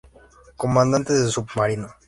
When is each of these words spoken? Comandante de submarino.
Comandante 0.57 1.13
de 1.13 1.29
submarino. 1.29 1.89